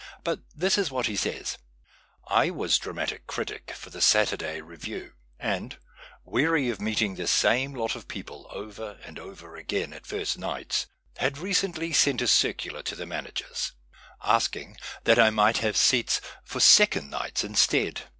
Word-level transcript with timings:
But 0.23 0.39
this 0.55 0.79
is 0.79 0.89
what 0.89 1.05
he 1.05 1.15
says:—" 1.15 1.59
I 2.27 2.49
was 2.49 2.79
dra 2.79 2.91
matic 2.91 3.27
critic 3.27 3.69
for 3.75 3.91
the 3.91 4.01
Saturday 4.01 4.59
lieviezv, 4.59 5.11
and, 5.39 5.77
weary 6.25 6.71
of 6.71 6.81
meeting 6.81 7.13
the 7.13 7.27
same 7.27 7.75
lot 7.75 7.95
of 7.95 8.07
people 8.07 8.47
over 8.51 8.97
and 9.05 9.19
over 9.19 9.55
again 9.57 9.93
at 9.93 10.07
first 10.07 10.39
nights, 10.39 10.87
had 11.17 11.37
recently 11.37 11.93
sent 11.93 12.19
a 12.23 12.27
circular 12.27 12.81
to 12.81 12.95
the 12.95 13.05
managers, 13.05 13.73
asking 14.23 14.77
that 15.03 15.19
I 15.19 15.29
might 15.29 15.57
have 15.59 15.77
seats 15.77 16.19
for 16.43 16.59
second 16.59 17.11
nights 17.11 17.43
instead." 17.43 18.01